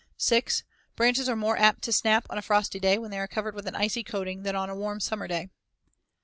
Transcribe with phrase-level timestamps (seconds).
[0.17, 0.63] 6.
[0.95, 3.67] Branches are more apt to snap on a frosty day when they are covered with
[3.67, 5.49] an icy coating than on a warm summer day.